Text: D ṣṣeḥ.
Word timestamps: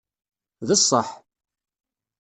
D 0.67 0.69
ṣṣeḥ. 0.81 1.09